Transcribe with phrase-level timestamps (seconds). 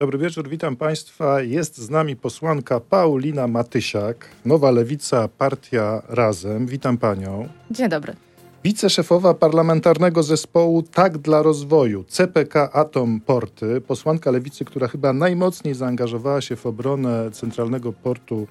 [0.00, 1.42] Dobry wieczór, witam Państwa.
[1.42, 6.66] Jest z nami posłanka Paulina Matysiak, Nowa Lewica, Partia Razem.
[6.66, 7.48] Witam Panią.
[7.70, 8.14] Dzień dobry.
[8.64, 16.40] Wiceszefowa Parlamentarnego Zespołu Tak dla Rozwoju, CPK Atom Porty, posłanka Lewicy, która chyba najmocniej zaangażowała
[16.40, 18.46] się w obronę Centralnego Portu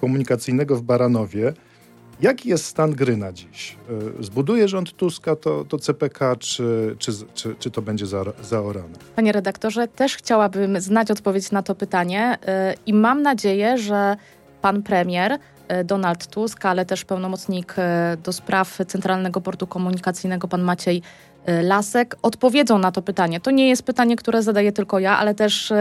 [0.00, 1.52] Komunikacyjnego w Baranowie.
[2.20, 3.76] Jaki jest stan gry na dziś?
[4.20, 8.94] Y, zbuduje rząd Tuska to, to CPK, czy, czy, czy, czy to będzie za, zaorane?
[9.16, 14.16] Panie redaktorze, też chciałabym znać odpowiedź na to pytanie y, i mam nadzieję, że
[14.62, 17.74] pan premier y, Donald Tusk, ale też pełnomocnik
[18.24, 21.02] do spraw Centralnego Portu Komunikacyjnego, pan Maciej
[21.62, 23.40] Lasek, odpowiedzą na to pytanie.
[23.40, 25.72] To nie jest pytanie, które zadaję tylko ja, ale też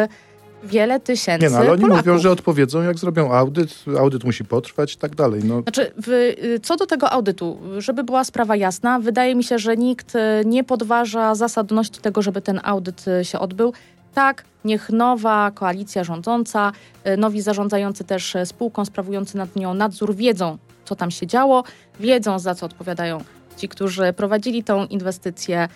[0.63, 2.05] wiele tysięcy Nie, no ale oni Polaków.
[2.05, 5.41] mówią, że odpowiedzą, jak zrobią audyt, audyt musi potrwać i tak dalej.
[5.43, 5.61] No.
[5.61, 10.15] Znaczy, w, co do tego audytu, żeby była sprawa jasna, wydaje mi się, że nikt
[10.15, 13.73] e, nie podważa zasadności tego, żeby ten audyt e, się odbył.
[14.13, 16.71] Tak, niech nowa koalicja rządząca,
[17.17, 21.63] nowi zarządzający też spółką, sprawujący nad nią nadzór, wiedzą, co tam się działo,
[21.99, 23.21] wiedzą, za co odpowiadają
[23.57, 25.67] ci, którzy prowadzili tą inwestycję,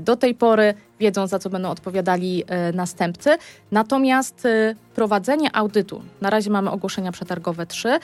[0.00, 3.30] do tej pory, wiedzą za co będą odpowiadali e, następcy.
[3.70, 7.98] Natomiast e, prowadzenie audytu, na razie mamy ogłoszenia przetargowe 3,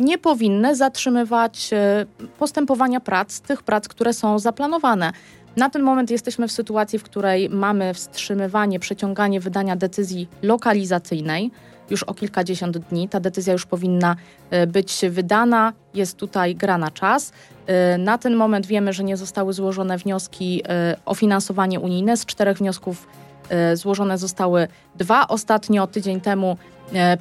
[0.00, 1.70] nie powinny zatrzymywać
[2.38, 5.12] postępowania prac, tych prac, które są zaplanowane.
[5.56, 11.50] Na ten moment jesteśmy w sytuacji, w której mamy wstrzymywanie, przeciąganie wydania decyzji lokalizacyjnej
[11.92, 13.08] już o kilkadziesiąt dni.
[13.08, 14.16] Ta decyzja już powinna
[14.50, 17.32] e, być wydana, jest tutaj gra na czas.
[17.66, 22.16] E, na ten moment wiemy, że nie zostały złożone wnioski e, o finansowanie unijne.
[22.16, 23.06] Z czterech wniosków
[23.74, 25.28] złożone zostały dwa.
[25.28, 26.56] Ostatnio, tydzień temu,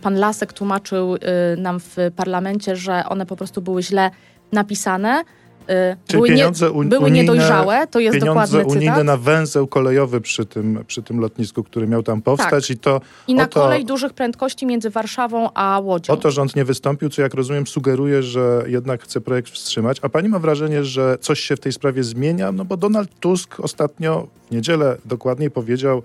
[0.01, 1.17] pan Lasek tłumaczył
[1.57, 4.11] nam w parlamencie, że one po prostu były źle
[4.51, 5.23] napisane.
[5.71, 9.05] Y, Czyli były, pieniądze nie, były unijne, niedojrzałe, to jest pieniądze dokładny unijne cytat.
[9.05, 12.67] na węzeł kolejowy przy tym, przy tym lotnisku, który miał tam powstać.
[12.67, 12.77] Tak.
[12.77, 16.13] I, to, I na to, kolej dużych prędkości między Warszawą a Łodzią.
[16.13, 19.97] O to rząd nie wystąpił, co jak rozumiem sugeruje, że jednak chce projekt wstrzymać.
[20.01, 22.51] A pani ma wrażenie, że coś się w tej sprawie zmienia?
[22.51, 26.03] No bo Donald Tusk ostatnio, w niedzielę dokładniej powiedział,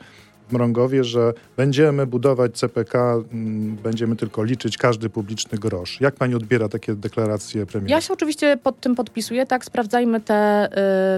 [0.52, 6.00] Mrągowie, że będziemy budować CPK, mm, będziemy tylko liczyć każdy publiczny grosz.
[6.00, 7.96] Jak pani odbiera takie deklaracje premiera?
[7.96, 9.46] Ja się oczywiście pod tym podpisuję.
[9.46, 10.68] Tak, sprawdzajmy te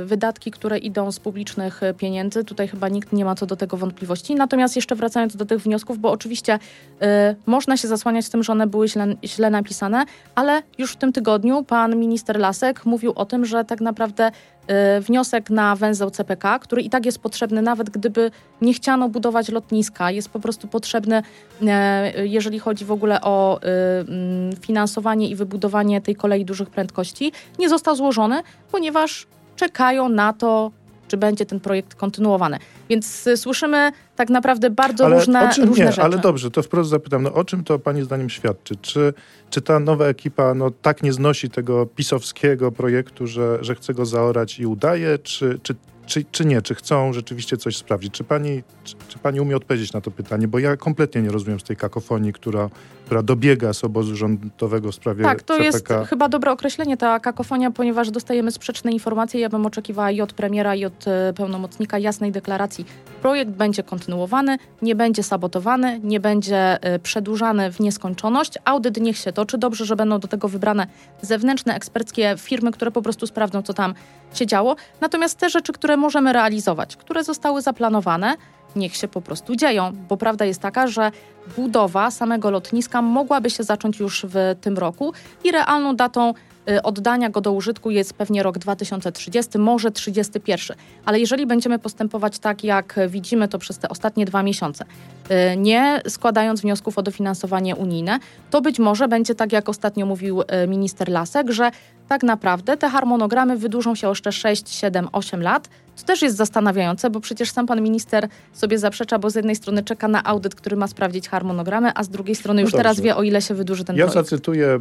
[0.02, 2.44] y, wydatki, które idą z publicznych y, pieniędzy.
[2.44, 4.34] Tutaj chyba nikt nie ma co do tego wątpliwości.
[4.34, 7.06] Natomiast jeszcze wracając do tych wniosków, bo oczywiście y,
[7.46, 11.64] można się zasłaniać tym, że one były źle, źle napisane, ale już w tym tygodniu
[11.64, 14.30] pan minister Lasek mówił o tym, że tak naprawdę
[14.70, 18.30] Y, wniosek na węzeł CPK, który i tak jest potrzebny, nawet gdyby
[18.60, 19.17] nie chciano budować
[19.52, 21.22] lotniska, jest po prostu potrzebny,
[21.66, 23.66] e, jeżeli chodzi w ogóle o y,
[24.00, 28.42] mm, finansowanie i wybudowanie tej kolei dużych prędkości, nie został złożony,
[28.72, 30.70] ponieważ czekają na to
[31.08, 32.58] czy będzie ten projekt kontynuowany.
[32.88, 36.02] Więc y, słyszymy tak naprawdę bardzo ale różne, czym różne nie, rzeczy.
[36.02, 38.76] Ale dobrze, to wprost zapytam, no, o czym to pani zdaniem świadczy?
[38.76, 39.14] Czy,
[39.50, 44.06] czy ta nowa ekipa no, tak nie znosi tego pisowskiego projektu, że, że chce go
[44.06, 45.74] zaorać i udaje, czy, czy
[46.08, 48.14] czy, czy nie, czy chcą rzeczywiście coś sprawdzić.
[48.14, 50.48] Czy pani, czy, czy, pani umie odpowiedzieć na to pytanie?
[50.48, 52.70] Bo ja kompletnie nie rozumiem z tej kakofonii, która,
[53.08, 55.64] która dobiega z obozu rządowego w sprawie Tak, to CPK.
[55.64, 59.40] jest chyba dobre określenie, ta kakofonia, ponieważ dostajemy sprzeczne informacje.
[59.40, 62.84] Ja bym oczekiwała i od premiera, i od e, pełnomocnika jasnej deklaracji.
[63.22, 68.52] Projekt będzie kontynuowany, nie będzie sabotowany, nie będzie e, przedłużany w nieskończoność.
[68.64, 69.58] Audyt niech się toczy.
[69.58, 70.86] Dobrze, że będą do tego wybrane
[71.22, 73.94] zewnętrzne, eksperckie firmy, które po prostu sprawdzą, co tam
[74.34, 74.76] się działo.
[75.00, 78.34] Natomiast te rzeczy, które możemy realizować, które zostały zaplanowane,
[78.78, 81.10] niech się po prostu dzieją, bo prawda jest taka, że
[81.56, 85.12] budowa samego lotniska mogłaby się zacząć już w tym roku
[85.44, 86.34] i realną datą
[86.70, 90.76] y, oddania go do użytku jest pewnie rok 2030, może 31.
[91.04, 96.00] Ale jeżeli będziemy postępować tak, jak widzimy to przez te ostatnie dwa miesiące, y, nie
[96.08, 98.18] składając wniosków o dofinansowanie unijne,
[98.50, 101.70] to być może będzie tak, jak ostatnio mówił y, minister Lasek, że
[102.08, 107.10] tak naprawdę te harmonogramy wydłużą się jeszcze 6, 7, 8 lat, co też jest zastanawiające,
[107.10, 110.76] bo przecież sam pan minister sobie zaprzecza, bo z jednej strony czeka na audyt, który
[110.76, 113.84] ma sprawdzić harmonogramy, a z drugiej strony już no teraz wie, o ile się wydłuży
[113.84, 114.16] ten ja projekt.
[114.16, 114.78] Ja zacytuję,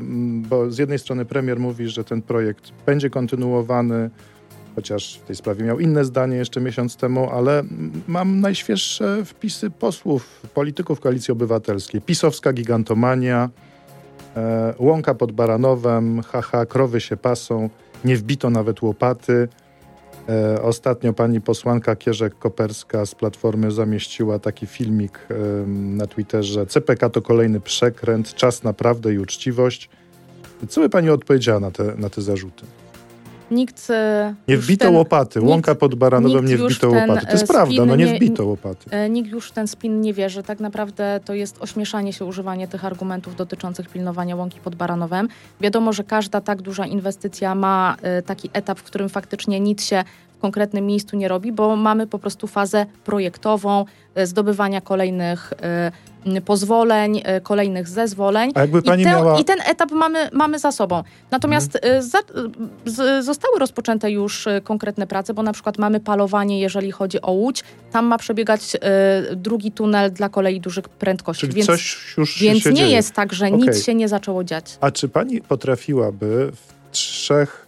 [0.50, 4.10] bo z jednej strony premier mówi, że ten projekt będzie kontynuowany,
[4.76, 7.64] chociaż w tej sprawie miał inne zdanie jeszcze miesiąc temu, ale
[8.08, 12.02] mam najświeższe wpisy posłów, polityków Koalicji Obywatelskiej.
[12.02, 13.50] Pisowska gigantomania,
[14.38, 17.70] e, łąka pod Baranowem, haha, krowy się pasą,
[18.06, 19.48] nie wbito nawet łopaty.
[20.30, 26.66] E, ostatnio pani posłanka Kierzek-Koperska z Platformy zamieściła taki filmik e, na Twitterze.
[26.66, 29.90] CPK to kolejny przekręt, czas na prawdę i uczciwość.
[30.70, 32.66] Co by pani odpowiedziała na te, na te zarzuty?
[33.52, 33.88] Nikt.
[33.90, 35.40] e, Nie wbito ten- łopaty.
[35.40, 37.26] nikt- Łąka pod Baranowem nie wbito łopaty.
[37.26, 38.86] To jest e, prawda, no nie nie- wbito łopaty.
[38.92, 40.44] E, Nikt już w ten spin nie wierzy.
[40.44, 45.28] Tak naprawdę to jest ośmieszanie się używanie tych argumentów dotyczących pilnowania łąki pod Baranowem.
[45.62, 47.96] Wiadomo, że każda tak duża inwestycja ma
[48.26, 50.04] taki etap, w którym faktycznie nic się
[50.38, 53.86] w konkretnym miejscu nie robi, bo mamy po prostu fazę projektową,
[54.16, 58.52] e, zdobywania kolejnych e, pozwoleń, e, kolejnych zezwoleń.
[58.56, 59.22] A jakby pani I, tę- miała...
[59.22, 59.42] Mhm.
[59.42, 61.04] I ten etap mamy, mamy za sobą.
[61.32, 62.20] Natomiast e, za,
[62.86, 67.64] z, zostały rozpoczęte już konkretne prace, bo na przykład mamy palowanie, jeżeli chodzi o Łódź.
[67.92, 68.80] Tam ma przebiegać e,
[69.36, 71.42] drugi tunel dla kolei dużych prędkości.
[71.42, 72.92] Czyli więc coś już więc nie dzieje.
[72.92, 73.60] jest tak, że Okej.
[73.60, 74.78] nic się nie zaczęło dziać.
[74.82, 77.67] A czy pani potrafiłaby w trzech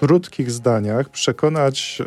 [0.00, 2.04] krótkich zdaniach przekonać e,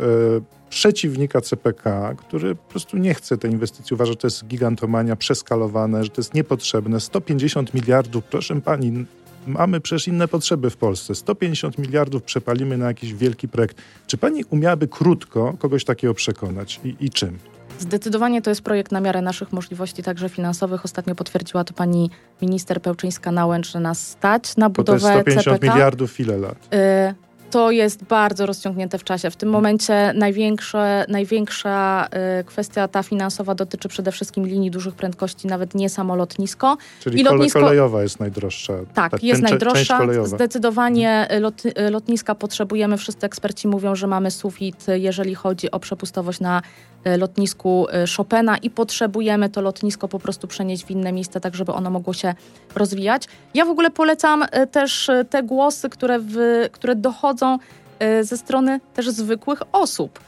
[0.69, 6.03] przeciwnika CPK, który po prostu nie chce tej inwestycji, uważa, że to jest gigantomania, przeskalowane,
[6.03, 6.99] że to jest niepotrzebne.
[6.99, 9.05] 150 miliardów, proszę pani,
[9.47, 11.15] mamy przecież inne potrzeby w Polsce.
[11.15, 13.77] 150 miliardów przepalimy na jakiś wielki projekt.
[14.07, 17.37] Czy pani umiałaby krótko kogoś takiego przekonać i, i czym?
[17.79, 20.85] Zdecydowanie to jest projekt na miarę naszych możliwości, także finansowych.
[20.85, 22.09] Ostatnio potwierdziła to pani
[22.41, 25.73] minister Pełczyńska-Nałęcz, że nas stać na Bo to jest budowę 150 CPK.
[25.73, 26.73] miliardów ile lat?
[26.73, 27.22] Y,
[27.53, 29.29] To jest bardzo rozciągnięte w czasie.
[29.31, 32.07] W tym momencie największe, największa
[32.39, 36.77] y, kwestia ta finansowa dotyczy przede wszystkim linii dużych prędkości, nawet nie samo lotnisko.
[36.99, 38.73] Czyli I lotnisko- kolejowa jest najdroższa.
[38.93, 39.99] Tak, Ta- jest najdroższa.
[40.23, 42.97] Zdecydowanie y, lot, y, lotniska potrzebujemy.
[42.97, 46.61] Wszyscy eksperci mówią, że mamy sufit, y, jeżeli chodzi o przepustowość na
[47.17, 51.89] lotnisku Chopina i potrzebujemy to lotnisko po prostu przenieść w inne miejsce, tak żeby ono
[51.89, 52.33] mogło się
[52.75, 53.27] rozwijać.
[53.53, 56.35] Ja w ogóle polecam też te głosy, które, w,
[56.71, 57.42] które dochodzą
[58.03, 60.19] y, ze strony też zwykłych osób.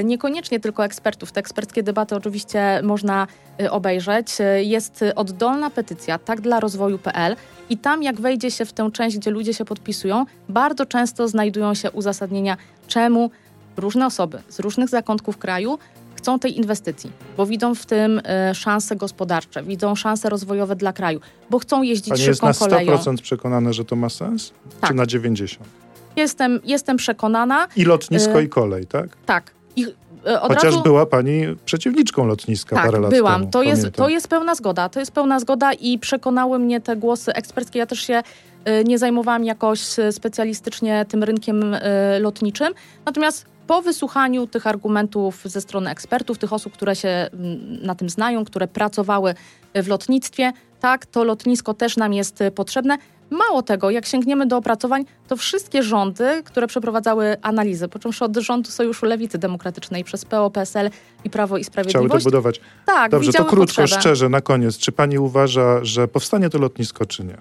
[0.00, 1.32] Y, Niekoniecznie tylko ekspertów.
[1.32, 3.26] Te eksperckie debaty oczywiście można
[3.60, 4.38] y, obejrzeć.
[4.60, 7.36] Jest oddolna petycja tak dla rozwoju.pl
[7.70, 11.74] i tam jak wejdzie się w tę część, gdzie ludzie się podpisują, bardzo często znajdują
[11.74, 12.56] się uzasadnienia,
[12.86, 13.30] czemu
[13.76, 15.78] różne osoby z różnych zakątków kraju
[16.14, 18.18] chcą tej inwestycji, bo widzą w tym
[18.50, 21.20] y, szanse gospodarcze, widzą szanse rozwojowe dla kraju,
[21.50, 22.96] bo chcą jeździć Pani jest szybką na koleją.
[22.96, 24.52] 100% przekonana, że to ma sens?
[24.80, 24.90] Tak.
[24.90, 25.56] Czy na 90%?
[26.16, 29.08] Jestem, jestem przekonana, I lotnisko, Y, i kolej, tak?
[29.26, 29.50] tak.
[29.76, 29.94] I y,
[30.40, 30.82] Chociaż razu...
[30.82, 33.40] była pani przeciwniczką lotniska Tak, parę lat byłam.
[33.40, 33.50] temu.
[33.52, 34.88] To jest, to jest pełna zgoda.
[34.88, 37.78] To jest pełna zgoda i przekonały mnie te głosy eksperckie.
[37.78, 38.22] Ja też się
[38.68, 41.80] y, nie zajmowałam jakoś y, specjalistycznie tym rynkiem y,
[42.20, 42.68] lotniczym.
[43.06, 47.28] Natomiast po wysłuchaniu tych argumentów ze strony ekspertów, tych osób, które się mm,
[47.82, 49.34] na tym znają, które pracowały
[49.74, 52.98] w lotnictwie, tak, to lotnisko też nam jest y, potrzebne.
[53.32, 58.70] Mało tego, jak sięgniemy do opracowań, to wszystkie rządy, które przeprowadzały analizy, począwszy od rządu
[58.70, 60.90] Sojuszu Lewicy Demokratycznej przez PO, PSL
[61.24, 62.60] i Prawo i Chciały to Sprawiedliwość, budować.
[62.86, 64.78] tak, Dobrze, to krótko, potrzebę szczerze, na koniec.
[64.78, 67.36] Czy pani uważa, że powstanie to lotnisko, czy nie?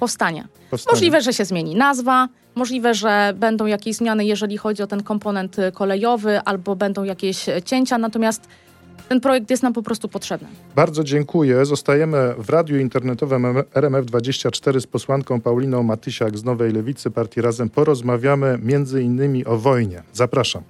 [0.00, 0.48] powstania.
[0.70, 0.94] Powstanie.
[0.94, 5.56] Możliwe, że się zmieni nazwa, możliwe, że będą jakieś zmiany, jeżeli chodzi o ten komponent
[5.74, 8.48] kolejowy, albo będą jakieś cięcia, natomiast
[9.08, 10.48] ten projekt jest nam po prostu potrzebny.
[10.76, 11.64] Bardzo dziękuję.
[11.64, 13.42] Zostajemy w radiu internetowym
[13.74, 17.70] RMF24 z posłanką Pauliną Matysiak z Nowej Lewicy Partii Razem.
[17.70, 20.02] Porozmawiamy między innymi o wojnie.
[20.12, 20.62] Zapraszam.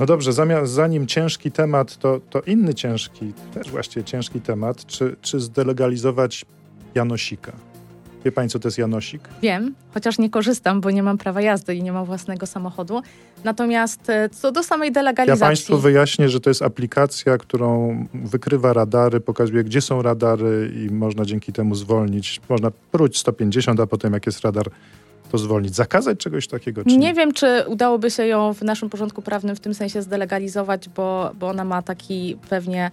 [0.00, 5.16] No dobrze, zamiast, zanim ciężki temat, to, to inny ciężki, też właściwie ciężki temat, czy,
[5.20, 6.44] czy zdelegalizować
[6.94, 7.52] Janosika?
[8.26, 9.28] Wie pani, co to jest Janosik?
[9.42, 13.02] Wiem, chociaż nie korzystam, bo nie mam prawa jazdy i nie mam własnego samochodu.
[13.44, 15.40] Natomiast e, co do samej Ja delegalizacji...
[15.40, 21.24] Państwu wyjaśnię, że to jest aplikacja, którą wykrywa radary, pokazuje, gdzie są radary i można
[21.24, 22.40] dzięki temu zwolnić.
[22.48, 24.70] Można próć 150, a potem jak jest radar,
[25.32, 25.74] to zwolnić.
[25.74, 29.60] Zakazać czegoś takiego, czy Nie wiem, czy udałoby się ją w naszym porządku prawnym w
[29.60, 32.90] tym sensie zdelegalizować, bo, bo ona ma taki pewnie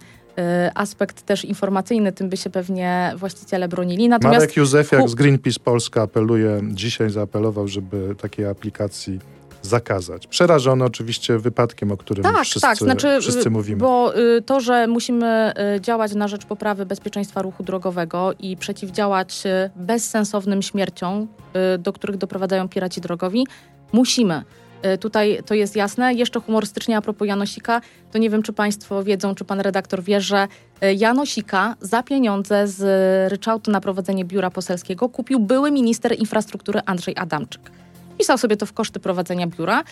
[0.74, 4.08] aspekt też informacyjny, tym by się pewnie właściciele bronili.
[4.08, 9.18] Natomiast Marek Józefiak z Greenpeace Polska apeluje, dzisiaj zaapelował, żeby takiej aplikacji
[9.62, 10.26] zakazać.
[10.26, 13.80] Przerażony oczywiście wypadkiem, o którym tak, wszyscy, tak, znaczy, wszyscy y, mówimy.
[13.80, 19.42] Bo y, to, że musimy y, działać na rzecz poprawy bezpieczeństwa ruchu drogowego i przeciwdziałać
[19.46, 21.28] y, bezsensownym śmierciom,
[21.74, 23.46] y, do których doprowadzają piraci drogowi,
[23.92, 24.42] musimy.
[24.84, 26.14] Y, Tutaj to jest jasne.
[26.14, 27.80] Jeszcze humorystycznie a propos Janosika,
[28.12, 30.48] to nie wiem, czy Państwo wiedzą, czy Pan redaktor wie, że
[30.84, 32.82] y, Janosika za pieniądze z
[33.32, 37.70] ryczałtu na prowadzenie biura poselskiego kupił były minister infrastruktury Andrzej Adamczyk.
[38.18, 39.84] pisał sobie to w koszty prowadzenia biura.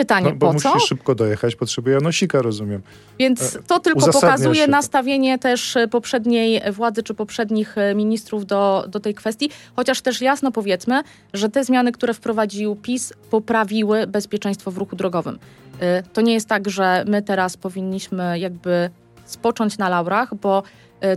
[0.00, 0.78] Pytanie, No, bo po musi co?
[0.78, 2.82] szybko dojechać, potrzebuje Janosika, rozumiem.
[3.18, 8.46] Więc E, to tylko pokazuje się nastawienie też e, poprzedniej władzy czy poprzednich e, ministrów
[8.46, 9.50] do, do tej kwestii.
[9.76, 11.02] Chociaż też jasno powiedzmy,
[11.34, 15.38] że te zmiany, które wprowadził PiS, poprawiły bezpieczeństwo w ruchu drogowym.
[16.12, 18.90] To nie jest tak, że my teraz powinniśmy jakby
[19.24, 20.62] spocząć na laurach, bo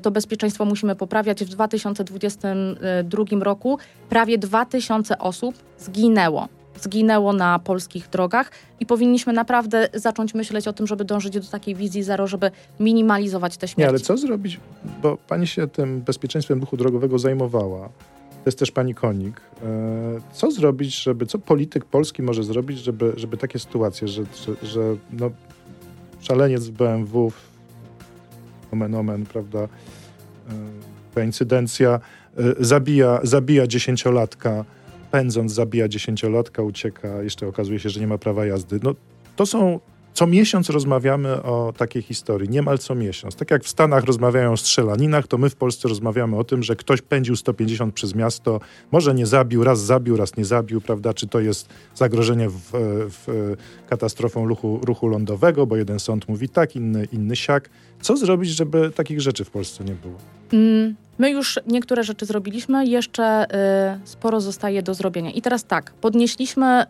[0.01, 1.43] to bezpieczeństwo musimy poprawiać.
[1.43, 3.77] W 2022 roku
[4.09, 6.47] prawie 2000 osób zginęło.
[6.83, 11.75] Zginęło na polskich drogach i powinniśmy naprawdę zacząć myśleć o tym, żeby dążyć do takiej
[11.75, 13.79] wizji zero, żeby minimalizować te śmierci.
[13.81, 14.59] Nie, ale co zrobić,
[15.01, 17.89] bo pani się tym bezpieczeństwem ruchu drogowego zajmowała.
[18.43, 19.41] To jest też pani Konik.
[19.63, 24.67] E, Co zrobić, żeby, co polityk polski może zrobić, żeby, żeby takie sytuacje, że, że,
[24.67, 25.31] że no,
[26.21, 27.31] szaleniec w BMW,
[28.71, 29.67] omen omen, prawda, e,
[31.15, 31.99] koincydencja,
[32.37, 34.65] e, zabija, zabija dziesięciolatka,
[35.13, 38.79] pędząc zabija dziesięciolatka, ucieka, jeszcze okazuje się, że nie ma prawa jazdy.
[38.83, 38.95] No,
[39.35, 39.79] to są
[40.13, 43.35] co miesiąc rozmawiamy o takiej historii, niemal co miesiąc.
[43.35, 46.75] Tak jak w Stanach rozmawiają o strzelaninach, to my w Polsce rozmawiamy o tym, że
[46.75, 48.59] ktoś pędził 150 przez miasto,
[48.91, 51.13] może nie zabił, raz zabił, raz nie zabił, prawda?
[51.13, 52.71] Czy to jest zagrożenie w,
[53.09, 53.55] w
[53.89, 57.69] katastrofą ruchu, ruchu lądowego, bo jeden sąd mówi tak, inny, inny siak.
[58.01, 60.15] Co zrobić, żeby takich rzeczy w Polsce nie było?
[60.53, 63.45] Mm, My już niektóre rzeczy zrobiliśmy, jeszcze
[64.03, 65.31] y, sporo zostaje do zrobienia.
[65.31, 66.85] I teraz tak, podnieśliśmy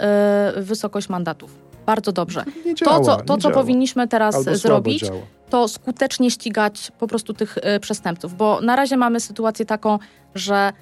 [0.57, 1.72] y, wysokość mandatów.
[1.85, 2.43] Bardzo dobrze.
[2.65, 5.05] Nie działa, To, co, to, co powinniśmy teraz Albo zrobić,
[5.49, 9.99] to skutecznie ścigać po prostu tych y, przestępców, bo na razie mamy sytuację taką,
[10.35, 10.73] że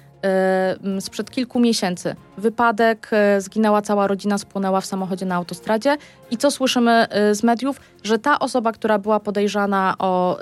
[0.96, 5.96] y, sprzed kilku miesięcy wypadek, y, zginęła cała rodzina, spłonęła w samochodzie na autostradzie
[6.30, 10.38] i co słyszymy z mediów, że ta osoba, która była podejrzana o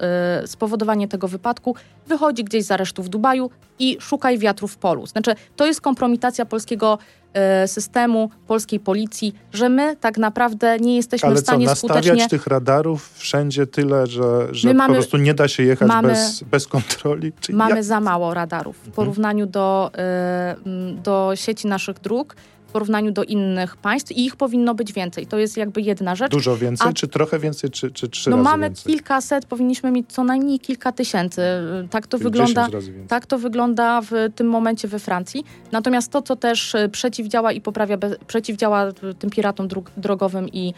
[0.47, 1.75] spowodowanie tego wypadku,
[2.07, 5.07] wychodzi gdzieś z aresztu w Dubaju i szukaj wiatru w polu.
[5.07, 6.99] Znaczy, to jest kompromitacja polskiego
[7.67, 12.29] systemu, polskiej policji, że my tak naprawdę nie jesteśmy Ale w co, stanie nastawiać skutecznie...
[12.29, 14.23] tych radarów wszędzie tyle, że,
[14.55, 17.33] że My po mamy- prostu nie da się jechać mamy- bez, bez kontroli?
[17.41, 19.91] Czy Mamy jak- za mało radarów w porównaniu do,
[20.67, 22.37] mm, do sieci naszych dróg,
[22.71, 25.27] w porównaniu do innych państw i ich powinno być więcej.
[25.27, 26.31] To jest jakby jedna rzecz.
[26.33, 28.93] Dużo więcej, A- czy trochę więcej, czy, czy trzy No razy mamy więcej?
[28.93, 31.43] kilkaset, powinniśmy mieć co najmniej kilka tysięcy.
[31.91, 32.61] Tak to Czyli wygląda.
[32.63, 33.09] 10 razy więcej.
[33.09, 35.45] Tak to wygląda w tym momencie we Francji.
[35.73, 40.75] Natomiast to, co też y, przeciwdziała i poprawia, przeciwdziała y, tym piratom drogowym i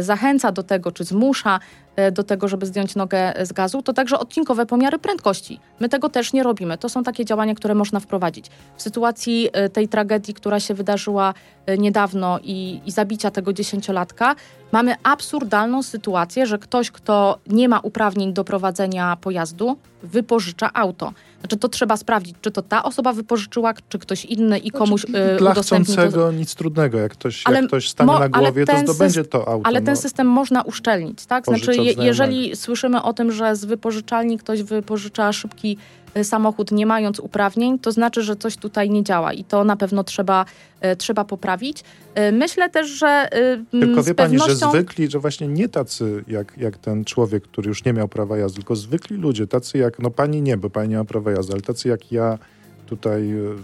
[0.00, 1.60] zachęca do tego, czy zmusza
[2.08, 5.60] y, do tego, żeby zdjąć nogę z gazu, to także odcinkowe pomiary prędkości.
[5.80, 6.78] My tego też nie robimy.
[6.78, 8.46] To są takie działania, które można wprowadzić.
[8.76, 11.34] W sytuacji y, tej tragedii, która się wydarzyła
[11.78, 14.34] niedawno i, i zabicia tego dziesięciolatka,
[14.72, 21.12] mamy absurdalną sytuację, że ktoś, kto nie ma uprawnień do prowadzenia pojazdu, wypożycza auto.
[21.42, 25.34] Znaczy to trzeba sprawdzić, czy to ta osoba wypożyczyła, czy ktoś inny i komuś Znaczy,
[25.34, 26.02] y, Dla udostępnił to.
[26.02, 26.98] chcącego nic trudnego.
[26.98, 29.66] Jak ktoś, Ale jak ktoś stanie mo- na głowie, to zdobędzie to auto.
[29.66, 30.00] Ale ten no.
[30.00, 31.44] system można uszczelnić, tak?
[31.44, 35.76] Znaczy, je, jeżeli słyszymy o tym, że z wypożyczalni ktoś wypożycza szybki
[36.22, 40.04] samochód nie mając uprawnień, to znaczy, że coś tutaj nie działa i to na pewno
[40.04, 40.44] trzeba,
[40.92, 41.84] y, trzeba poprawić.
[42.28, 44.70] Y, Myślę też, że y, mm, Tylko z wie pani, że pewnością...
[44.70, 48.56] zwykli, że właśnie nie tacy jak, jak ten człowiek, który już nie miał prawa jazdy,
[48.56, 51.62] tylko zwykli ludzie, tacy jak, no pani nie, bo pani nie ma prawa jazdy, ale
[51.62, 52.38] tacy jak ja,
[52.86, 53.54] tutaj y,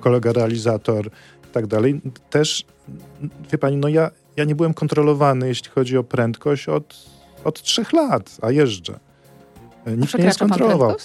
[0.00, 1.06] kolega realizator
[1.50, 2.00] i tak dalej,
[2.30, 2.64] też,
[3.52, 6.96] wie pani, no ja, ja nie byłem kontrolowany, jeśli chodzi o prędkość od,
[7.44, 8.98] od trzech lat, a jeżdżę.
[9.88, 10.96] Y, Nikt mnie nie skontrolował.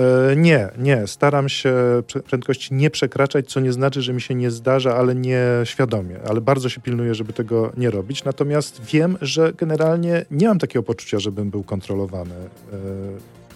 [0.00, 1.06] E, Nie, nie.
[1.06, 1.74] Staram się
[2.28, 6.16] prędkości nie przekraczać, co nie znaczy, że mi się nie zdarza, ale nie świadomie.
[6.28, 8.24] Ale bardzo się pilnuję, żeby tego nie robić.
[8.24, 12.34] Natomiast wiem, że generalnie nie mam takiego poczucia, żebym był kontrolowany.
[12.34, 12.76] E,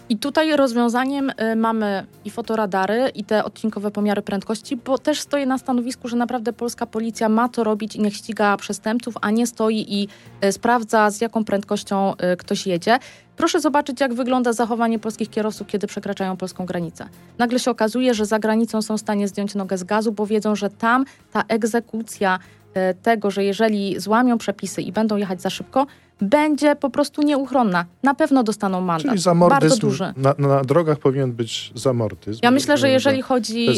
[0.09, 5.47] I tutaj rozwiązaniem y, mamy i fotoradary, i te odcinkowe pomiary prędkości, bo też stoję
[5.47, 9.47] na stanowisku, że naprawdę polska policja ma to robić i niech ściga przestępców, a nie
[9.47, 10.09] stoi i
[10.51, 12.99] sprawdza, z jaką prędkością ktoś jedzie.
[13.37, 17.09] Proszę zobaczyć, jak wygląda zachowanie polskich kierowców, kiedy przekraczają polską granicę.
[17.39, 20.57] Nagle się okazuje, że za granicą są w stanie zdjąć nogę z gazu, bo wiedzą,
[20.57, 22.39] że tam ta egzekucja
[22.77, 25.87] y, tego, że jeżeli złamią przepisy i będą jechać za szybko,
[26.21, 27.85] będzie po prostu nieuchronna.
[28.03, 29.01] Na pewno dostaną mandat.
[29.03, 29.81] czyli Bardzo zamordyzm.
[29.81, 30.13] duży.
[30.17, 32.41] Na, na drogach powinien być zamordyzm.
[32.43, 33.69] Ja myślę, że E, jeżeli chodzi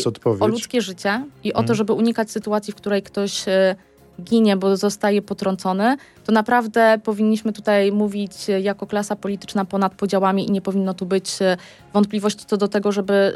[0.41, 1.77] o ludzkie życie i o to, Mhm.
[1.77, 3.77] żeby unikać sytuacji, w której ktoś e,
[4.23, 8.33] ginie, bo zostaje potrącony, to naprawdę powinniśmy tutaj mówić
[8.63, 11.57] jako klasa polityczna ponad podziałami i nie powinno tu być e,
[11.93, 13.33] wątpliwości co do tego, żeby e,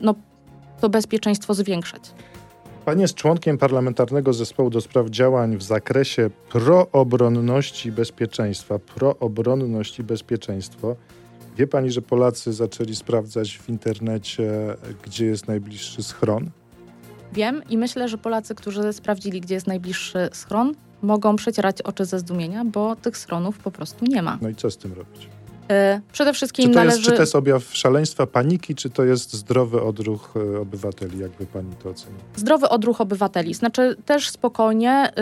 [0.00, 0.14] no,
[0.80, 2.02] to bezpieczeństwo zwiększać.
[2.84, 8.78] Pani jest członkiem parlamentarnego zespołu do spraw działań w zakresie proobronności i bezpieczeństwa.
[8.78, 10.96] Proobronność i bezpieczeństwo.
[11.56, 14.50] Wie pani, że Polacy zaczęli sprawdzać w internecie,
[15.04, 16.50] gdzie jest najbliższy schron?
[17.34, 22.18] Wiem i myślę, że Polacy, którzy sprawdzili, gdzie jest najbliższy schron, mogą przecierać oczy ze
[22.18, 24.38] zdumienia, bo tych schronów po prostu nie ma.
[24.42, 25.28] No i co z tym robić?
[25.70, 26.96] E, przede wszystkim czy to należy...
[26.96, 31.18] Jest, czy to jest objaw szaleństwa, paniki, czy to jest zdrowy odruch e, obywateli?
[31.18, 32.16] Jakby pani to oceni?
[32.36, 33.54] Zdrowy odruch obywateli.
[33.54, 35.12] Znaczy też spokojnie,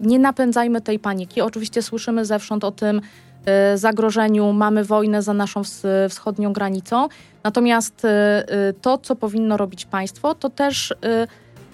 [0.00, 1.40] yy, nie napędzajmy tej paniki.
[1.40, 3.00] Oczywiście słyszymy zewsząd o tym
[3.46, 5.62] yy, zagrożeniu, mamy wojnę za naszą
[6.08, 7.08] wschodnią granicą.
[7.44, 10.94] Natomiast yy, to, co powinno robić państwo, to też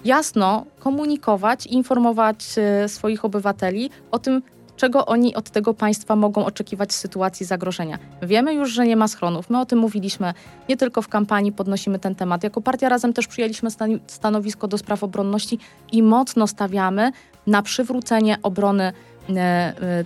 [0.05, 2.45] jasno komunikować, informować
[2.85, 4.41] y, swoich obywateli o tym,
[4.75, 7.99] czego oni od tego państwa mogą oczekiwać w sytuacji zagrożenia.
[8.21, 9.49] Wiemy już, że nie ma schronów.
[9.49, 10.33] My o tym mówiliśmy
[10.69, 12.43] nie tylko w kampanii, podnosimy ten temat.
[12.43, 13.69] Jako partia Razem też przyjęliśmy
[14.07, 15.59] stanowisko do spraw obronności
[15.91, 17.11] i mocno stawiamy
[17.47, 19.12] na przywrócenie obrony E, e,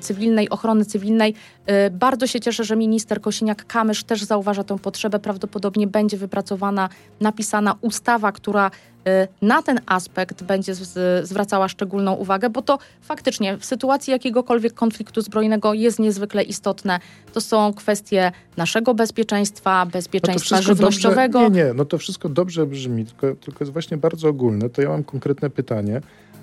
[0.01, 1.33] cywilnej, ochrony cywilnej.
[1.65, 5.19] E, bardzo się cieszę, że minister Kosiniak-Kamysz też zauważa tę potrzebę.
[5.19, 6.89] Prawdopodobnie będzie wypracowana,
[7.21, 8.71] napisana ustawa, która
[9.41, 10.73] na ten aspekt będzie
[11.23, 16.99] zwracała szczególną uwagę, bo to faktycznie w sytuacji jakiegokolwiek konfliktu zbrojnego jest niezwykle istotne.
[17.33, 21.39] To są kwestie naszego bezpieczeństwa, bezpieczeństwa no żywnościowego.
[21.39, 24.69] Dobrze, nie, nie, no to wszystko dobrze brzmi, tylko, tylko jest właśnie bardzo ogólne.
[24.69, 26.01] To ja mam konkretne pytanie.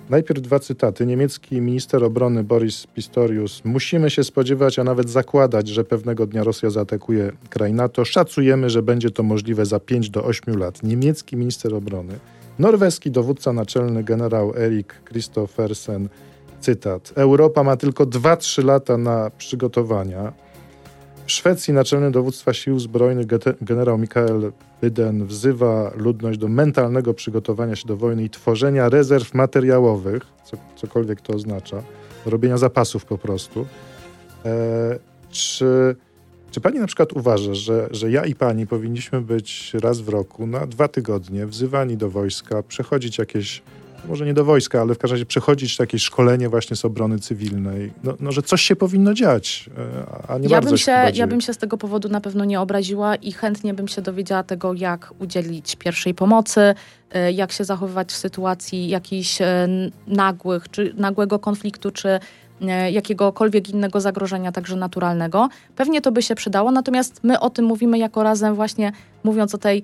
[0.09, 1.05] Najpierw dwa cytaty.
[1.05, 3.61] Niemiecki minister obrony Boris Pistorius.
[3.63, 8.05] Musimy się spodziewać, a nawet zakładać, że pewnego dnia Rosja zaatakuje kraj NATO.
[8.05, 10.83] Szacujemy, że będzie to możliwe za 5 do 8 lat.
[10.83, 12.13] Niemiecki minister obrony.
[12.59, 16.09] Norweski dowódca naczelny generał Erik Christophersen.
[16.59, 17.13] Cytat.
[17.15, 20.33] Europa ma tylko 2-3 lata na przygotowania.
[21.27, 23.27] Szwecji naczelny dowództwa sił zbrojnych
[23.61, 24.51] generał Mikael
[24.81, 31.21] Byden wzywa ludność do mentalnego przygotowania się do wojny i tworzenia rezerw materiałowych, co, cokolwiek
[31.21, 31.83] to oznacza,
[32.25, 33.65] robienia zapasów po prostu.
[34.45, 35.95] E, czy,
[36.51, 40.47] czy pani na przykład uważa, że, że ja i pani powinniśmy być raz w roku
[40.47, 43.61] na dwa tygodnie wzywani do wojska, przechodzić jakieś
[44.07, 47.93] może nie do wojska, ale w każdym razie przechodzić takie szkolenie właśnie z obrony cywilnej,
[48.03, 51.11] no, no że coś się powinno dziać, e, a nie ja bardzo bym się, się
[51.13, 54.43] Ja bym się z tego powodu na pewno nie obraziła i chętnie bym się dowiedziała
[54.43, 56.73] tego, jak udzielić pierwszej pomocy,
[57.11, 59.67] e, jak się zachowywać w sytuacji jakichś e,
[60.07, 62.19] nagłych, czy nagłego konfliktu, czy
[62.91, 65.49] jakiegokolwiek innego zagrożenia, także naturalnego.
[65.75, 68.91] Pewnie to by się przydało, natomiast my o tym mówimy jako razem właśnie
[69.23, 69.83] mówiąc o tej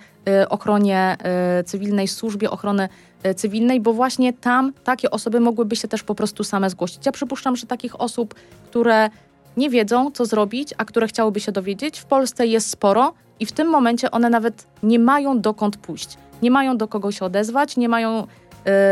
[0.50, 1.18] ochronie
[1.66, 2.90] cywilnej, służbie ochrony
[3.36, 7.06] cywilnej, bo właśnie tam takie osoby mogłyby się też po prostu same zgłosić.
[7.06, 9.10] Ja przypuszczam, że takich osób, które
[9.58, 13.52] nie wiedzą, co zrobić, a które chciałyby się dowiedzieć, w Polsce jest sporo i w
[13.52, 16.18] tym momencie one nawet nie mają dokąd pójść.
[16.42, 18.28] Nie mają do kogo się odezwać, nie mają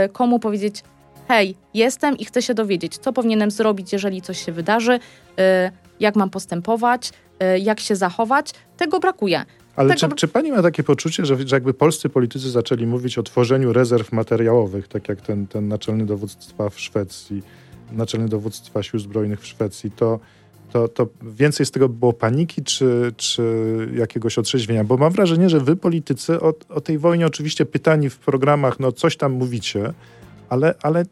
[0.06, 0.84] y, komu powiedzieć:
[1.28, 5.00] Hej, jestem i chcę się dowiedzieć, co powinienem zrobić, jeżeli coś się wydarzy, y,
[6.00, 7.12] jak mam postępować,
[7.56, 8.54] y, jak się zachować.
[8.78, 9.46] Tego brakuje.
[9.76, 13.24] Ale czy, czy, pani ma takie poczucie, że, że jakby polscy politycy zaczęli mówić o
[13.24, 17.44] tworzeniu rezerw materiałowych, tak jak ten, ten naczelny dowództwa w Szwecji,
[17.92, 20.20] naczelny dowództwa sił zbrojnych w Szwecji, to,
[20.72, 23.44] to, to więcej z tego było paniki czy, czy
[23.94, 24.84] jakiegoś otrzeźwienia?
[24.84, 28.92] Bo mam wrażenie, że wy politycy o, o tej wojnie oczywiście pytani w programach, no
[28.92, 29.94] coś tam mówicie,
[30.50, 31.06] ale, ale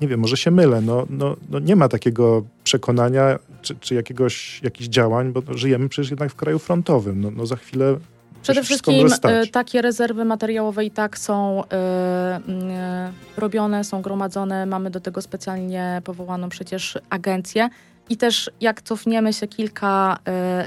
[0.00, 4.62] nie wiem, może się mylę, no, no, no nie ma takiego przekonania czy, czy jakiegoś,
[4.62, 7.20] jakichś działań, bo żyjemy przecież jednak w kraju frontowym.
[7.20, 7.96] No, no za chwilę
[8.42, 14.66] Przede wszystkim e, takie rezerwy materiałowe i tak są y, y, robione, są gromadzone.
[14.66, 17.68] Mamy do tego specjalnie powołaną przecież agencję.
[18.08, 20.18] I też jak cofniemy się kilka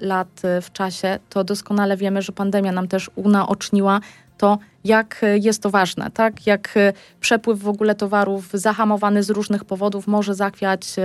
[0.01, 3.99] lat w czasie, to doskonale wiemy, że pandemia nam też unaoczniła
[4.37, 6.47] to, jak jest to ważne, tak?
[6.47, 6.75] Jak
[7.19, 10.95] przepływ w ogóle towarów zahamowany z różnych powodów może zachwiać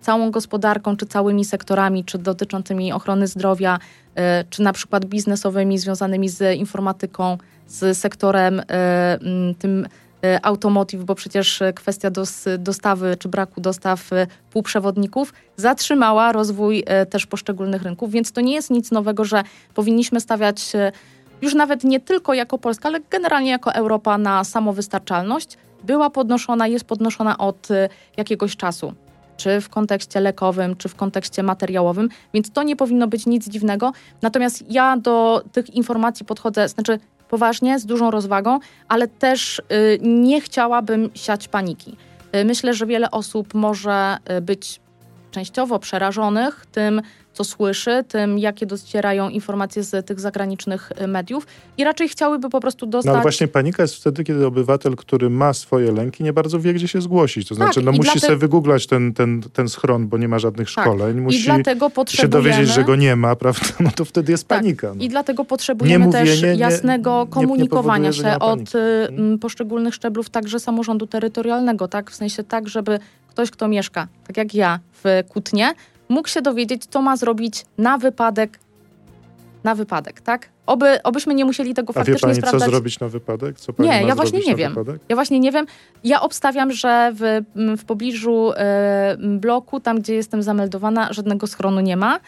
[0.00, 3.78] całą gospodarką, czy całymi sektorami, czy dotyczącymi ochrony zdrowia,
[4.14, 9.18] e, czy na przykład biznesowymi, związanymi z informatyką, z sektorem e,
[9.58, 9.86] tym
[10.24, 12.10] e, automotive, bo przecież kwestia
[12.58, 14.10] dostawy czy braku dostaw
[14.50, 19.42] półprzewodników zatrzymała rozwój też poszczególnych rynków, więc to nie jest nic nowego, że
[19.74, 20.72] powinniśmy stawiać
[21.42, 26.84] już nawet nie tylko jako Polska, ale generalnie jako Europa na samowystarczalność, była podnoszona, jest
[26.84, 28.92] podnoszona od y, jakiegoś czasu.
[29.36, 33.92] Czy w kontekście lekowym, czy w kontekście materiałowym, więc to nie powinno być nic dziwnego.
[34.22, 36.98] Natomiast ja do tych informacji podchodzę, znaczy
[37.28, 41.96] poważnie, z dużą rozwagą, ale też y, nie chciałabym siać paniki.
[42.36, 44.80] Y, myślę, że wiele osób może być
[45.30, 47.02] częściowo przerażonych tym,
[47.38, 51.46] co słyszy, tym, jakie docierają informacje z tych zagranicznych y, mediów
[51.76, 53.06] i raczej chciałyby po prostu dostać...
[53.06, 56.74] No ale właśnie panika jest wtedy, kiedy obywatel, który ma swoje lęki, nie bardzo wie,
[56.74, 57.48] gdzie się zgłosić.
[57.48, 60.28] To znaczy, Tak, no i musi dlate- sobie wygooglać ten, ten, ten schron, bo nie
[60.28, 60.84] ma żadnych Tak.
[60.84, 61.20] szkoleń.
[61.20, 62.42] Musi I dlatego się potrzebujemy...
[62.50, 63.66] dowiedzieć, że go nie ma, prawda?
[63.80, 64.58] No to wtedy jest Tak.
[64.58, 64.92] panika.
[64.96, 65.04] No.
[65.04, 68.74] I dlatego potrzebujemy też nie- jasnego nie- nie komunikowania powoduje, się od
[69.34, 72.10] y, poszczególnych szczeblów, także samorządu terytorialnego, tak?
[72.10, 72.98] W sensie tak, żeby
[73.28, 75.72] ktoś, kto mieszka, tak jak ja, w Kutnie,
[76.08, 78.58] mógł się dowiedzieć, co ma zrobić na wypadek,
[79.64, 80.48] na wypadek, tak?
[80.66, 82.70] Oby, obyśmy nie musieli tego A wie faktycznie pani, co sprawdzać.
[82.70, 83.60] zrobić na wypadek?
[83.60, 84.74] Co pani Nie, ja właśnie nie wiem.
[84.74, 85.02] Wypadek?
[85.08, 85.66] Ja właśnie nie wiem.
[86.04, 87.22] Ja obstawiam, że w,
[87.56, 92.20] m, w pobliżu m, bloku, tam gdzie jestem zameldowana, żadnego schronu nie ma.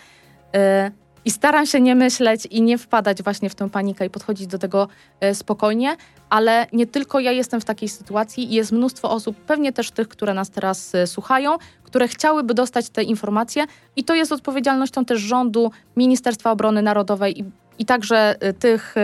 [0.54, 0.90] E,
[1.24, 4.59] I staram się nie myśleć i nie wpadać właśnie w tę panikę i podchodzić do
[4.59, 4.88] tego
[5.20, 5.96] e, spokojnie,
[6.30, 8.50] ale nie tylko ja jestem w takiej sytuacji.
[8.50, 13.02] Jest mnóstwo osób, pewnie też tych, które nas teraz e, słuchają, które chciałyby dostać te
[13.02, 13.64] informacje
[13.96, 17.44] i to jest odpowiedzialnością też rządu, Ministerstwa Obrony Narodowej i,
[17.78, 18.94] i także e, tych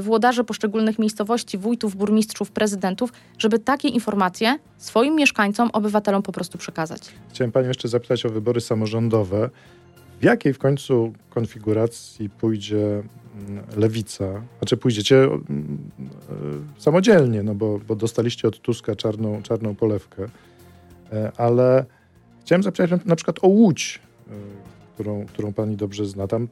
[0.00, 7.02] włodarzy poszczególnych miejscowości, wójtów, burmistrzów, prezydentów, żeby takie informacje swoim mieszkańcom, obywatelom po prostu przekazać.
[7.30, 9.50] Chciałem panią jeszcze zapytać o wybory samorządowe.
[10.20, 13.02] W jakiej w końcu konfiguracji pójdzie
[13.48, 14.42] mm, lewica?
[14.58, 15.78] Znaczy pójdziecie mm,
[16.78, 20.26] e, samodzielnie, no bo, bo dostaliście od Tuska czarną, czarną polewkę.
[21.12, 21.84] E, Ale
[22.40, 24.32] chciałem zapytać na- przykład o Łódź, e,
[24.94, 26.26] którą, którą pani dobrze zna.
[26.26, 26.48] Tam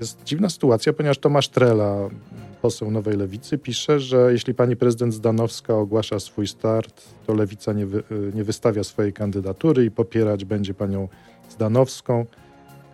[0.00, 2.08] jest dziwna sytuacja, ponieważ Tomasz Trela,
[2.62, 7.86] poseł Nowej Lewicy, pisze, że jeśli pani prezydent Zdanowska ogłasza swój start, to Lewica nie,
[7.86, 8.02] wy,
[8.34, 11.08] nie wystawia swojej kandydatury i popierać będzie panią
[11.50, 12.26] Zdanowską.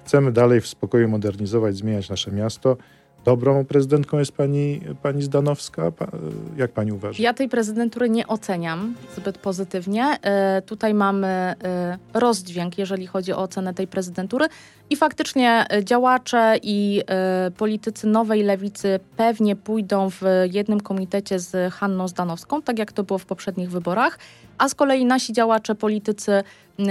[0.05, 2.77] Chcemy dalej w spokoju modernizować, zmieniać nasze miasto.
[3.25, 5.91] Dobrą prezydentką jest pani, pani Zdanowska?
[5.91, 6.09] Pa,
[6.57, 7.23] jak pani uważa?
[7.23, 10.05] Ja tej prezydentury nie oceniam zbyt pozytywnie.
[10.23, 14.47] E, tutaj mamy e, rozdźwięk, jeżeli chodzi o ocenę tej prezydentury.
[14.91, 21.75] I faktycznie e, działacze i e, politycy nowej lewicy pewnie pójdą w jednym komitecie z
[21.75, 24.19] Hanną Zdanowską, tak jak to było w poprzednich wyborach.
[24.59, 26.43] A z kolei nasi działacze, politycy,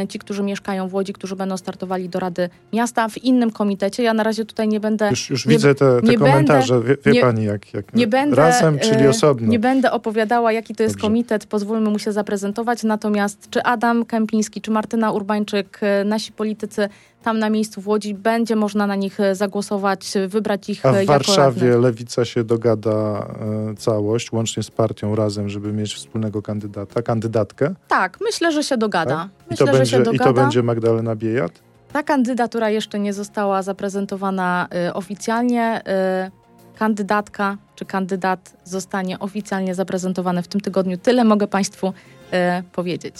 [0.09, 4.03] ci, którzy mieszkają w Łodzi, którzy będą startowali do Rady Miasta w innym komitecie.
[4.03, 6.81] Ja na razie tutaj nie będę Już, już nie- widzę te, te komentarze.
[6.81, 9.47] wie wie nie- pani, jak, jak nie będę, razem, czyli e, osobno.
[9.47, 11.07] Nie będę opowiadała, jaki to jest Dobrze.
[11.07, 12.83] komitet, pozwólmy mu się zaprezentować.
[12.83, 16.89] Natomiast czy Adam Kępiński, czy Martyna Urbańczyk, e, nasi politycy
[17.23, 20.89] tam na miejscu w Łodzi, będzie można na nich e, zagłosować, e, wybrać ich A
[20.89, 21.83] e, w jako Warszawie radnych.
[21.83, 23.27] lewica się dogada
[23.71, 27.73] e, całość, łącznie z partią razem, żeby mieć wspólnego kandydata, kandydatkę.
[27.87, 29.15] Tak, myślę, że się dogada.
[29.15, 29.47] Tak?
[29.47, 30.23] I, Myślę, to że będzie, się I dogada.
[30.25, 31.51] to będzie Magdalena Biejat?
[31.93, 35.81] Ta kandydatura jeszcze nie została zaprezentowana e, oficjalnie.
[35.85, 36.31] E,
[36.79, 40.97] kandydatka czy kandydat zostanie oficjalnie zaprezentowany w tym tygodniu.
[40.97, 41.93] Tyle mogę Państwu
[42.31, 43.15] e, powiedzieć.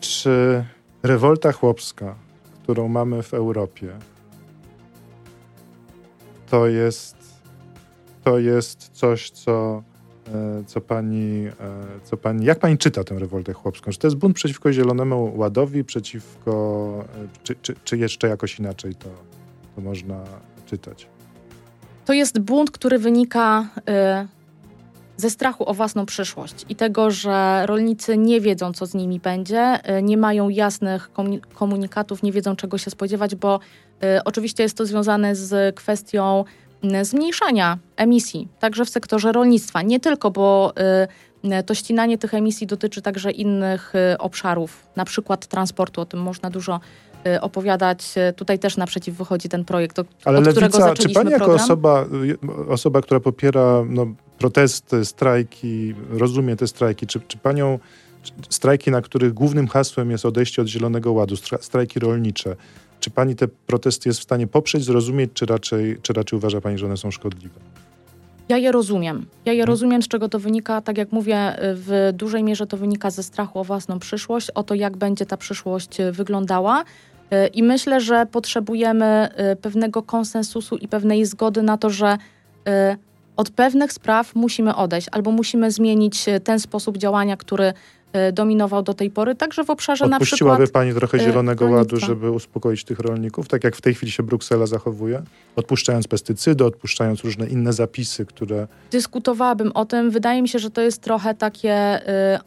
[0.00, 0.64] Czy
[1.04, 2.14] rewolta chłopska,
[2.62, 3.88] którą mamy w Europie,
[6.50, 7.16] to jest,
[8.24, 9.82] to jest coś, co,
[10.34, 11.50] e, co pani, e,
[12.04, 12.44] co pani.
[12.46, 13.90] Jak pani czyta tę rewoltę chłopską?
[13.90, 17.04] Czy to jest bunt przeciwko Zielonemu Ładowi, przeciwko.
[17.24, 19.08] e, Czy, czy, czy jeszcze jakoś inaczej to,
[19.76, 20.24] to można
[20.66, 21.08] czytać?
[22.04, 23.68] To jest bunt, który wynika
[25.16, 29.80] ze strachu o własną przyszłość i tego, że rolnicy nie wiedzą, co z nimi będzie,
[29.98, 33.60] y, nie mają jasnych komu- komunikatów, nie wiedzą, czego się spodziewać, bo
[34.04, 36.44] y, oczywiście jest to związane z kwestią
[37.00, 39.82] y, zmniejszania emisji, także w sektorze rolnictwa.
[39.82, 40.72] Nie tylko, bo
[41.44, 46.20] y, to ścinanie tych emisji dotyczy także innych y, obszarów, na przykład transportu, o tym
[46.22, 46.80] można dużo
[47.40, 48.14] opowiadać.
[48.36, 51.64] Tutaj też naprzeciw wychodzi ten projekt, Ale od którego lewica, czy zaczęliśmy pani jako program.
[51.64, 52.04] osoba,
[52.68, 54.06] osoba, która popiera no,
[54.38, 57.78] protesty, strajki, rozumie te strajki, czy, czy panią
[58.50, 62.56] strajki, na których głównym hasłem jest odejście od Zielonego Ładu, stra- strajki rolnicze,
[63.00, 66.78] czy pani te protesty jest w stanie poprzeć, zrozumieć, czy raczej, czy raczej uważa pani,
[66.78, 67.60] że one są szkodliwe?
[68.48, 69.26] Ja je rozumiem.
[69.44, 69.66] Ja je Mhm.
[69.68, 70.80] rozumiem, z czego to wynika.
[70.80, 74.74] Tak jak mówię, w dużej mierze to wynika ze strachu o własną przyszłość, o to,
[74.74, 76.82] jak będzie ta przyszłość y, wyglądała.
[77.32, 82.18] Y, I myślę, że potrzebujemy y, pewnego konsensusu i pewnej zgody na to, że
[83.36, 87.72] od pewnych spraw musimy odejść albo musimy zmienić y, ten sposób działania, który
[88.28, 91.64] y, dominował do tej pory, także w obszarze na Odpuściłaby przykład pani trochę y, Zielonego
[91.64, 92.06] Ładu, rolnictwa.
[92.06, 95.22] żeby uspokoić tych rolników, tak jak w tej chwili się Bruksela zachowuje?
[95.56, 98.66] Odpuszczając pestycydy, odpuszczając różne inne zapisy, które...
[98.90, 100.10] dyskutowałabym o tym.
[100.10, 102.00] Wydaje mi się, że to jest trochę takie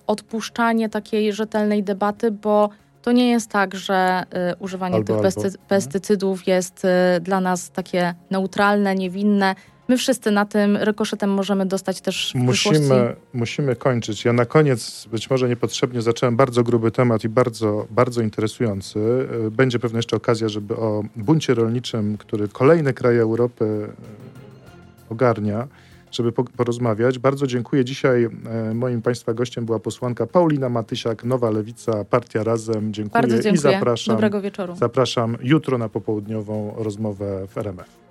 [0.07, 2.69] odpuszczanie takiej rzetelnej debaty, bo
[3.01, 4.23] to nie jest tak, że
[4.59, 5.27] używanie Albo, tych albo.
[5.27, 6.87] pesty- pestycydów jest
[7.21, 9.55] dla nas takie neutralne, niewinne.
[9.87, 12.39] My wszyscy na tym rykoszetem możemy dostać też w.
[12.39, 14.25] Musimy, musimy kończyć.
[14.25, 18.99] Ja na koniec, być może niepotrzebnie, zacząłem bardzo gruby temat i bardzo, bardzo interesujący.
[19.47, 25.67] Y, Będzie pewnie jeszcze okazja, żeby o buncie rolniczym, który kolejne kraje Europy y, ogarnia,
[26.11, 27.19] żeby po- porozmawiać.
[27.19, 27.85] Bardzo dziękuję.
[27.85, 32.93] Dzisiaj e, moim Państwa gościem była posłanka Paulina Matysiak, Nowa Lewica, Partia Razem.
[32.93, 33.73] Dziękuję Bardzo i dziękuję.
[33.73, 34.15] zapraszam.
[34.15, 34.75] Dobrego wieczoru.
[34.75, 38.06] Zapraszam jutro na popołudniową rozmowę w RMF.